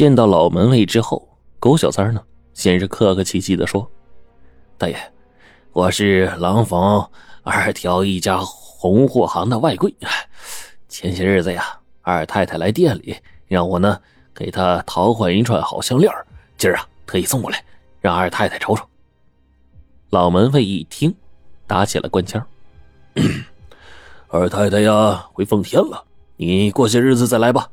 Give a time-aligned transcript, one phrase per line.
[0.00, 1.28] 见到老门卫之后，
[1.58, 2.22] 狗小三呢，
[2.54, 3.86] 先是客客气气的说
[4.78, 4.96] ：“大爷，
[5.72, 7.10] 我是廊坊
[7.42, 9.94] 二条一家红货行的外柜。
[10.88, 13.14] 前些日子呀，二太太来店里，
[13.46, 14.00] 让我呢
[14.34, 16.10] 给她淘换一串好项链
[16.56, 17.62] 今儿啊特意送过来，
[18.00, 18.82] 让二太太瞅瞅。”
[20.08, 21.14] 老门卫一听，
[21.66, 22.42] 打起了官腔
[24.28, 26.02] ：“二太太呀，回奉天了，
[26.38, 27.68] 你过些日子再来吧。”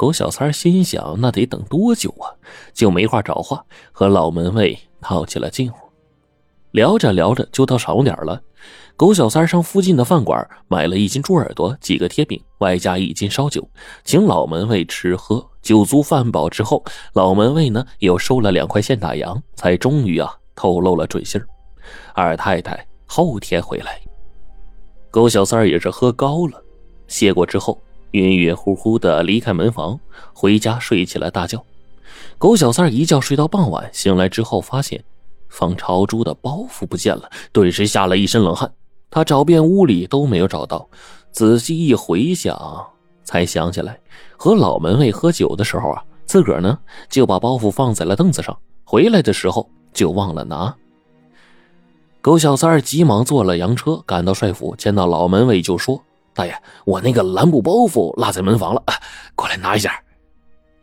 [0.00, 2.32] 狗小三心想：“那得等多久啊？”
[2.72, 3.62] 就没话找话，
[3.92, 5.78] 和老门卫套起了近乎。
[6.70, 8.40] 聊着聊着，就到晌午点了。
[8.96, 13.68] 狗小三上附近的饭馆买了一斤猪耳朵、几个贴饼，外加一斤烧酒，
[14.02, 15.46] 请老门卫吃喝。
[15.60, 16.82] 酒足饭饱之后，
[17.12, 21.38] 老门卫呢又收了两块现大洋，才终于啊透露了准信
[22.14, 24.00] 二太太后天回来。
[25.10, 26.64] 狗小三也是喝高了，
[27.06, 27.78] 谢过之后。
[28.12, 29.98] 晕晕乎乎的离开门房，
[30.32, 31.64] 回家睡起了大觉。
[32.38, 35.02] 狗小三一觉睡到傍晚，醒来之后发现
[35.48, 38.72] 方朝珠的包袱不见了，顿时吓了一身冷汗。
[39.10, 40.88] 他找遍屋里都没有找到，
[41.32, 42.86] 仔细一回想，
[43.24, 43.98] 才想起来
[44.36, 50.74] 和老门卫喝酒的时候啊，自个儿呢就把包袱放在了凳子上，回来的时候就忘了拿。
[52.20, 56.02] 狗小三急忙坐了洋车赶到帅府，见到老门卫就说。
[56.32, 58.82] 大爷，我那个蓝布包袱落在门房了，
[59.34, 60.00] 过来拿一下。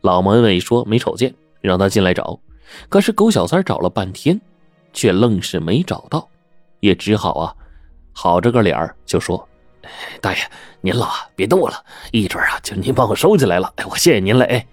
[0.01, 2.39] 老门卫说没瞅见，让他进来找。
[2.89, 4.39] 可是狗小三找了半天，
[4.93, 6.27] 却愣是没找到，
[6.81, 7.55] 也只好啊，
[8.11, 9.47] 好着个脸就说
[10.21, 10.39] ：“大爷，
[10.81, 11.75] 您老啊，别动我了，
[12.11, 13.71] 一准啊就您帮我收起来了。
[13.77, 14.65] 哎，我谢谢您了。”哎，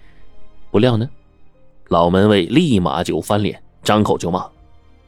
[0.71, 1.09] 不料呢，
[1.87, 4.45] 老门卫立马就翻脸，张口就骂：“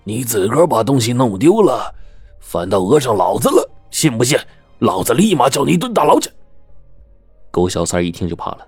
[0.05, 1.93] 你自个儿把东西弄丢了，
[2.39, 4.39] 反倒讹上老子了，信不信？”
[4.79, 6.29] 老子立马叫你一顿大牢去！
[7.49, 8.67] 狗小三一听就怕了，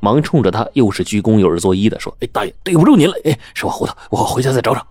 [0.00, 4.84] 忙冲着他又是鞠躬又是作揖的说：“哎，大爷，对不住您了，哎，是我糊涂，我回家再找找。”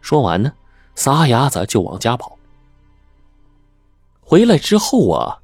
[0.00, 0.52] 说完呢，
[0.94, 2.38] 撒丫子就往家跑。
[4.20, 5.38] 回来之后啊，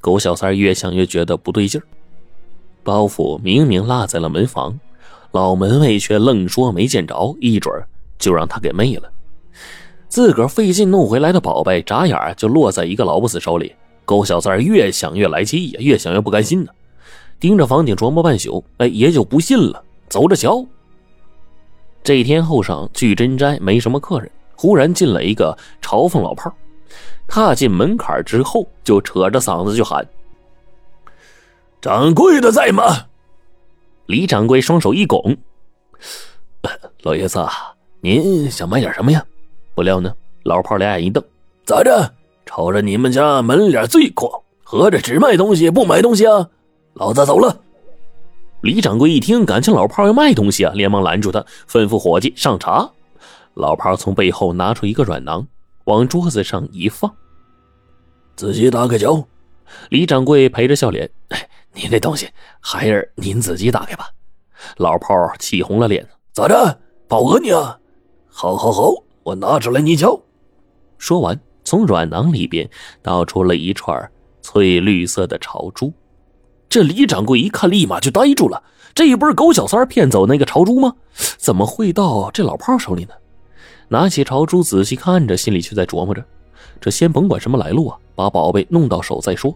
[0.00, 1.86] 狗小三越想越觉得不对劲儿，
[2.82, 4.78] 包袱明明落在了门房，
[5.30, 7.72] 老门卫却愣说没见着，一准
[8.18, 9.08] 就让他给昧了。
[10.08, 13.74] 自个儿费劲弄回来的宝贝，眨眼就落在一个老不死手里。
[14.04, 16.72] 狗小三越想越来气呀，越想越不甘心呢，
[17.40, 20.64] 盯着房顶琢磨半宿，哎，也就不信了，走着瞧。
[22.02, 26.54] 这天后晌，聚珍斋没什么客人，忽然进来一个嘲讽老炮
[27.26, 30.06] 踏进门槛之后，就扯着嗓子就喊
[31.80, 33.06] ：“掌柜的在吗？”
[34.06, 35.34] 李掌柜双手一拱
[37.02, 37.42] ：“老爷子，
[38.02, 39.24] 您想买点什么呀？”
[39.74, 41.24] 不料呢，老炮俩眼一瞪
[41.64, 42.14] ：“咋着？”
[42.54, 46.48] 瞅着你们家门脸最阔，合着只卖东西不买东西啊？
[46.92, 47.60] 老子走了。
[48.60, 52.88] 李掌柜一听，感情老炮要卖东西啊，连忙拦住他，吩咐伙计上茶。
[53.54, 55.44] 老炮从背后拿出一个软囊，
[55.86, 57.12] 往桌子上一放，
[58.36, 59.26] 自己打开瞧。
[59.88, 62.28] 李掌柜陪着笑脸：“哎，你那东西
[62.60, 64.06] 孩儿您自己打开吧。”
[64.78, 66.78] 老炮气红了脸：“咋着？
[67.08, 67.76] 保讹你啊？
[68.28, 68.92] 好，好，好，
[69.24, 70.16] 我拿出来你瞧。”
[70.98, 71.36] 说完。
[71.64, 72.68] 从软囊里边
[73.02, 74.10] 倒出了一串
[74.42, 75.92] 翠绿色的朝珠，
[76.68, 78.62] 这李掌柜一看，立马就呆住了。
[78.94, 80.94] 这不是狗小三骗走那个朝珠吗？
[81.38, 83.14] 怎么会到这老炮手里呢？
[83.88, 86.24] 拿起朝珠仔细看着，心里却在琢磨着：
[86.80, 89.54] 这先甭管什么来路啊，把宝贝弄到手再说。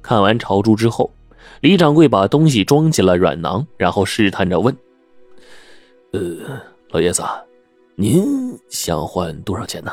[0.00, 1.10] 看完朝珠之后，
[1.60, 4.76] 李掌柜把东西装进了软囊，然后试探着问
[6.12, 6.20] ：“呃，
[6.90, 7.22] 老爷子，
[7.96, 8.24] 您
[8.68, 9.90] 想换多少钱呢？”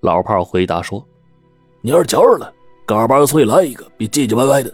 [0.00, 1.04] 老炮回答说
[1.80, 2.52] ：“你要是瞧着了，
[2.84, 4.72] 嘎巴脆来一个，别唧唧歪歪的，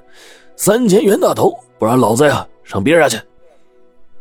[0.56, 3.25] 三千元大头，不然老子呀上别人家去。”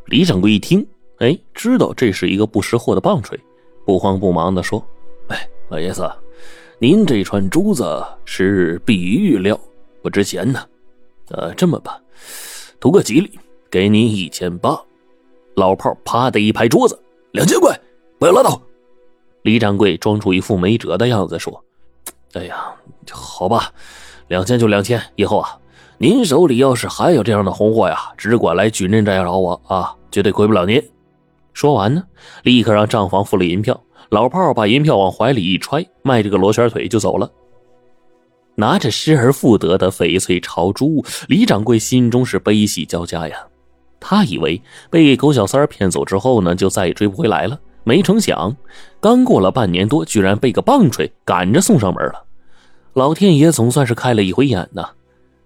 [0.05, 0.85] 李掌柜一听，
[1.19, 3.39] 哎，知道这是一个不识货的棒槌，
[3.85, 4.83] 不慌不忙的说
[5.29, 6.09] ：“哎，老爷子，
[6.79, 9.59] 您这串珠子是碧玉料，
[10.01, 10.63] 不值钱呢。
[11.29, 11.99] 呃，这么吧，
[12.79, 13.39] 图个吉利，
[13.69, 14.79] 给您一千八。”
[15.55, 16.97] 老炮啪的一拍桌子
[17.31, 17.77] ：“两千块，
[18.17, 18.61] 不要拉倒。”
[19.43, 21.63] 李掌柜装出一副没辙的样子说
[22.33, 22.73] ：“哎呀，
[23.11, 23.71] 好吧，
[24.27, 25.01] 两千就两千。
[25.15, 25.57] 以后啊，
[25.97, 30.81] 您手里要是还有这样的红货呀，只管来举人寨找我啊，绝对亏不了您。”
[31.53, 32.03] 说完呢，
[32.43, 33.81] 立刻让账房付了银票。
[34.09, 37.31] 老炮把银票往怀里一揣，迈着个罗旋腿就走了。
[38.55, 43.37] 拿着失而复得的翡翠朝珠，李掌柜心中是悲喜交加呀。
[43.99, 47.57] 他以为被狗小三骗走之后呢，就再也追不回来了。
[47.83, 48.55] 没成想，
[48.99, 52.25] 刚过了半年多，居然被个棒槌赶着送上门了。
[52.93, 54.89] 老天爷总算是开了一回眼呐！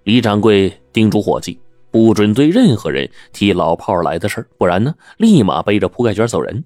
[0.03, 1.59] 李掌柜叮嘱伙计，
[1.91, 6.63] 不准对任何人提老炮来的事不然呢，立马背着铺盖卷走人。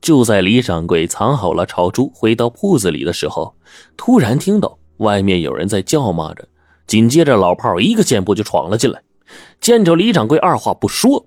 [0.00, 3.54] 就在李掌柜藏好了朝珠，回到铺子里的时候，
[3.96, 6.48] 突然听到外面有人在叫骂着，
[6.86, 9.02] 紧接着老炮一个箭步就闯了进来，
[9.60, 11.24] 见着李掌柜，二话不说，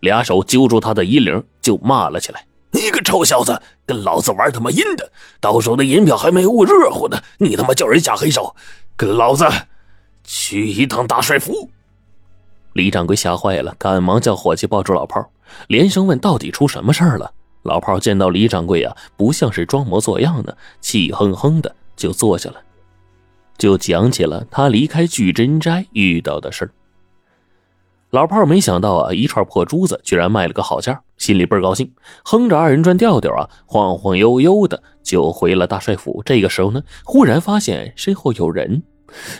[0.00, 5.10] 俩手揪住他的衣领就骂了起来：“你个臭小子，跟老子玩他妈阴的！
[5.40, 8.54] 到手的银票还没捂热乎呢，你他妈叫人下黑手，
[8.98, 9.46] 跟老子
[10.22, 11.70] 去一趟大帅府！”
[12.74, 15.30] 李掌柜吓坏了，赶忙叫伙计抱住老炮，
[15.68, 17.32] 连声问：“到底出什么事儿了？”
[17.64, 22.60] 老炮见到李掌柜啊，不像是装模作样的，气哼哼的就坐下了，
[23.56, 26.70] 就讲起了他离开聚珍斋遇到的事儿。
[28.10, 31.92] 老炮没想到啊，一串破珠子居然卖了个好价，心里倍儿高兴，
[32.24, 36.22] 哼着二人转调调啊，晃晃悠悠的就回了大帅府。
[36.24, 38.82] 这个时候呢，忽然发现身后有人，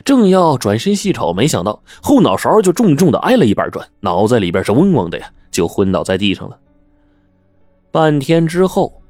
[0.05, 6.59] 正要转身细瞅，没想到后脑勺就重重的挨了一板砖，脑子里边是嗡嗡的呀，就昏倒在地上了。
[7.93, 9.01] 半天之后，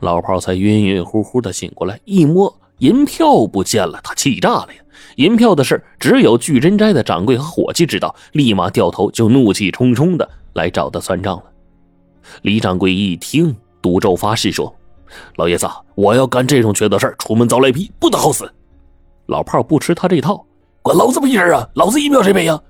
[0.00, 4.80] 老炮才晕晕乎乎的醒过来，一摸银票不见了，他气炸了呀！
[5.16, 11.44] 银票的事只有聚珍斋的掌柜和伙计知道，立马掉头就怒气冲冲的来找他算账了。
[12.42, 14.74] 李掌柜一听，赌咒发誓说
[15.36, 18.52] ：“老爷子，我要干这种缺德事出门遭雷劈，不得好死！”
[19.26, 20.44] 老炮不吃他这套，
[20.82, 21.68] 管老子屁事啊！
[21.74, 22.60] 老子银票谁赔呀？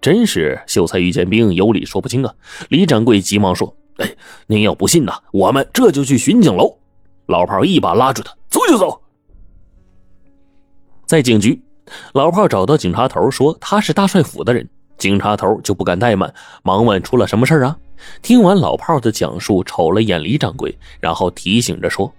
[0.00, 2.32] 真是秀才遇见兵，有理说不清啊！
[2.68, 3.74] 李掌柜急忙说。
[3.96, 4.08] 哎，
[4.46, 6.78] 您要不信呢，我们这就去巡警楼。
[7.28, 9.00] 老炮一把拉住他，走就走。
[11.06, 11.62] 在警局，
[12.14, 14.68] 老炮找到警察头，说他是大帅府的人。
[14.98, 16.32] 警察头就不敢怠慢，
[16.64, 17.76] 忙问出了什么事啊？
[18.22, 22.12] 听完老炮的讲述，瞅了眼李掌柜，然后提醒着说：“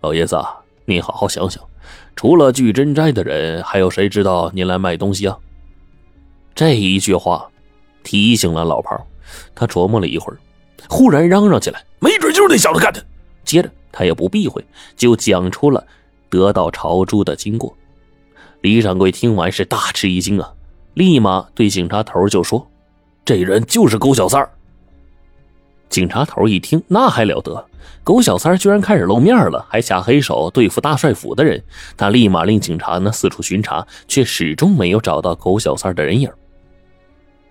[0.00, 0.36] 老爷子，
[0.86, 1.62] 您好好想想，
[2.16, 5.38] 除了聚珍斋的人，还有谁知道您来卖东西啊？”
[6.52, 7.46] 这一句话
[8.02, 9.06] 提醒了老炮，
[9.54, 10.38] 他琢磨了一会儿。
[10.88, 13.04] 忽然嚷嚷起来：“没准就是那小子干的！”
[13.44, 14.64] 接着他也不避讳，
[14.96, 15.86] 就讲出了
[16.28, 17.72] 得到朝珠的经过。
[18.60, 20.52] 李掌柜听完是大吃一惊啊，
[20.94, 22.66] 立马对警察头就说
[23.24, 24.50] ：“这人就是狗小三儿。”
[25.88, 27.64] 警察头一听，那还了得！
[28.02, 31.62] 狗小三居然开始露面了，还下黑手对付大帅府的人。
[31.96, 36.28] 他立马令警察呢四处巡查，却始终没有找到狗小三的人影。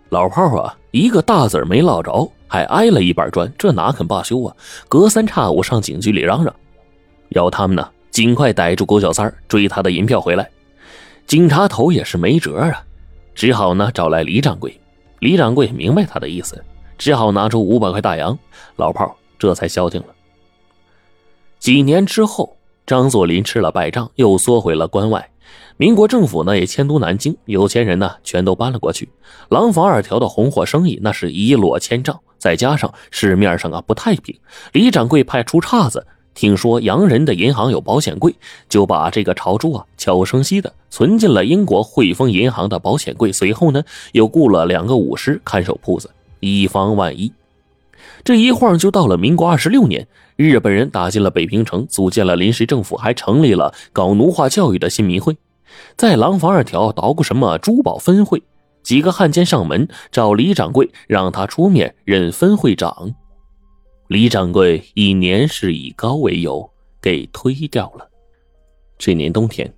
[0.10, 2.32] 老炮啊，一个大子没落着。
[2.48, 4.56] 还挨了一板砖，这哪肯罢休啊！
[4.88, 6.54] 隔三差五上警局里嚷嚷，
[7.30, 10.48] 要他们呢尽快逮住狗小三追他的银票回来。
[11.28, 12.84] 警察头也是没辙啊，
[13.34, 14.80] 只好呢找来李掌柜。
[15.20, 16.64] 李掌柜明白他的意思，
[16.98, 18.38] 只好拿出五百块大洋，
[18.76, 20.08] 老炮这才消停了。
[21.58, 22.56] 几年之后，
[22.86, 25.28] 张作霖吃了败仗，又缩回了关外。
[25.78, 29.10] 民国政府呢也迁都南京，有钱人呢全都搬了过去，
[29.50, 32.20] 廊坊二条的红货生意那是一落千丈。
[32.38, 34.38] 再加上市面上啊不太平，
[34.74, 36.06] 李掌柜派出岔子，
[36.36, 38.36] 听说洋人的银行有保险柜，
[38.70, 43.32] 就把这个朝珠啊悄无声息的存进了英国汇丰银行的保险柜。
[43.32, 46.12] 随后呢，又雇了两个武师看守铺子，
[46.42, 47.32] 以防万一。
[48.24, 50.06] 这一晃就到了民国二十六年，
[50.36, 55.38] 日本人打进了北平城，组建了临时政府，还成立了搞奴化教育的新民会，
[55.96, 58.44] 在廊坊二条捣鼓什么珠宝分会。
[58.84, 63.16] 几个汉奸上门找李掌柜，让他出面任分会长。
[64.08, 66.70] 李掌柜以年事已高为由，
[67.02, 68.08] 给推掉了。
[69.00, 69.74] 这年冬天，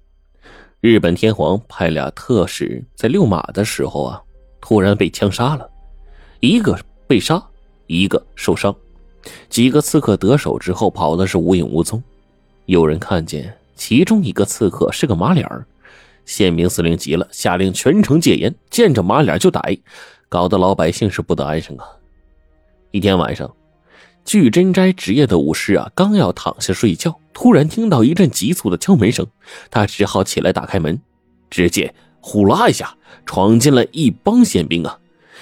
[0.82, 4.22] 日本天皇派俩特使在遛马的时候啊，
[4.60, 5.70] 突然被枪杀了，
[6.42, 7.42] 一个被杀，
[7.86, 8.76] 一个受伤。
[9.50, 12.04] 几个刺客得手之后，跑的是无影无踪。
[12.66, 15.66] 有人看见其中一个刺客是个马脸儿。
[16.26, 19.80] 宪兵司令急了，下令全城戒严，见着马脸就逮，
[20.28, 21.86] 搞得老百姓是不得安生啊。
[22.92, 23.50] 一天晚上，
[24.28, 29.26] 聚真斋值夜的武士啊，刚要躺下睡觉，突然听到一阵急促的敲门声，
[29.72, 31.00] 他只好起来打开门，
[31.50, 32.94] 只见呼啦一下
[33.26, 35.00] 闯进了一帮宪兵啊。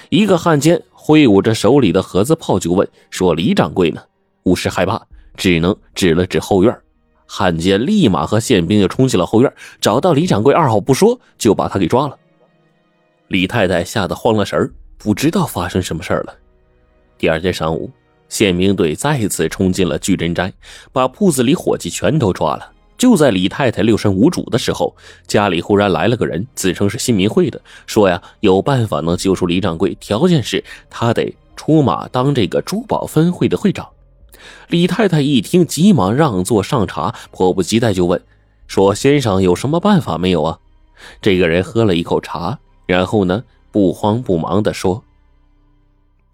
[0.08, 4.00] 一个汉奸挥舞着手里的盒子炮就问说：“李掌柜呢？”
[4.44, 5.04] 武士害怕，
[5.36, 6.72] 只能指了指后院。
[7.26, 12.16] 汉奸立马和宪兵就冲进了后院，找到李掌柜，二话不说就把他给抓了。
[13.26, 16.32] 李太太吓得慌了神不知道发生什么事了。
[17.18, 17.90] 第二天上午，
[18.28, 20.52] 宪兵队再次冲进了聚珍斋，
[20.92, 22.72] 把铺子里伙计全都抓了。
[22.98, 33.86] 就在李太太六神无主的时候，家里忽然来了个人，自称是新民会的，说呀有办法能救出李掌柜，条件是他得出马当这个珠宝分会的会长。
[34.68, 38.22] 李太太一听，急忙让座上茶，迫不及待就问
[38.66, 40.58] ：“说先生有什么办法没有啊？”
[41.20, 45.04] 这个人喝了一口茶，然后呢，不慌不忙的说：“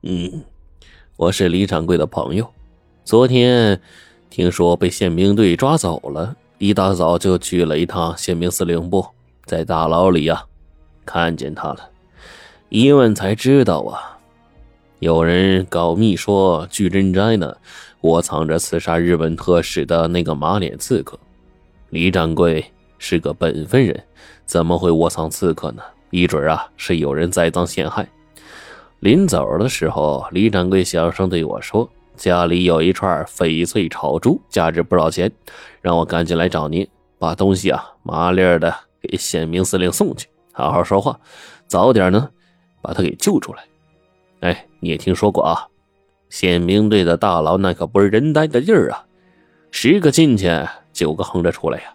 [0.02, 0.44] 嗯，
[1.22, 2.50] 我是李掌柜的朋友，
[3.04, 3.80] 昨天
[4.28, 9.06] 听说被宪兵队抓走了，一大早就去了一趟宪兵司令部，
[9.44, 10.44] 在大牢里呀，
[11.06, 11.90] 看见他了，
[12.70, 14.18] 一问才知道啊，
[14.98, 17.56] 有人告密说巨真斋呢
[18.00, 21.16] 窝藏着刺杀日本特使的那个马脸刺客，
[21.90, 22.64] 李掌柜
[22.98, 24.02] 是个本分人，
[24.44, 28.08] 怎么会窝藏刺客呢？”一准啊，是有人栽赃陷害。
[29.02, 35.28] 临走的时候，李掌柜小声对我说：“家里有一串翡翠炒猪，价值不少钱，
[35.80, 36.86] 让我赶紧来找您，
[37.18, 40.28] 把东西啊麻利的给宪兵司令送去。
[40.52, 41.18] 好好说话，
[41.66, 42.30] 早点呢
[42.80, 43.64] 把他给救出来。
[44.38, 45.66] 哎，你也听说过啊，
[46.30, 49.04] 宪兵队的大牢那可不是人待的地儿啊，
[49.72, 50.48] 十个进去
[50.92, 51.92] 九个横着出来呀。”